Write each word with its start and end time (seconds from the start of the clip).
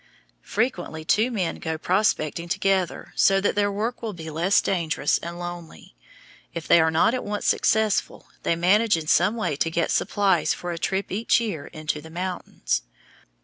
Frequently 0.41 1.05
two 1.05 1.29
men 1.29 1.57
go 1.57 1.77
prospecting 1.77 2.49
together 2.49 3.13
so 3.15 3.39
that 3.39 3.53
their 3.53 3.71
work 3.71 4.01
will 4.01 4.13
be 4.13 4.31
less 4.31 4.59
dangerous 4.59 5.19
and 5.19 5.37
lonely. 5.37 5.93
If 6.55 6.67
they 6.67 6.81
are 6.81 6.89
not 6.89 7.13
at 7.13 7.23
once 7.23 7.45
successful, 7.45 8.27
they 8.41 8.55
manage 8.55 8.97
in 8.97 9.05
some 9.05 9.35
way 9.35 9.55
to 9.57 9.69
get 9.69 9.91
supplies 9.91 10.55
for 10.55 10.71
a 10.71 10.79
trip 10.79 11.11
each 11.11 11.39
year 11.39 11.67
into 11.67 12.01
the 12.01 12.09
mountains. 12.09 12.81